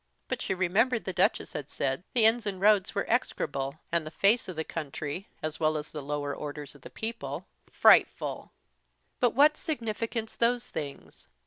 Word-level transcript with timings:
But 0.27 0.41
she 0.41 0.55
remembered 0.55 1.05
the 1.05 1.13
Duchess 1.13 1.53
had 1.53 1.69
said 1.69 2.03
the 2.15 2.25
inns 2.25 2.47
and 2.47 2.59
roads 2.59 2.95
were 2.95 3.05
execrable; 3.07 3.75
and 3.91 4.03
the 4.03 4.09
face 4.09 4.47
of 4.49 4.55
the 4.55 4.63
country, 4.63 5.27
as 5.43 5.59
well 5.59 5.77
as 5.77 5.91
the 5.91 6.01
lower 6.01 6.33
orders 6.35 6.73
of 6.73 6.83
people, 6.95 7.45
frightful; 7.71 8.51
but 9.19 9.35
what 9.35 9.55
signified 9.57 10.09
those 10.39 10.71
things? 10.71 11.27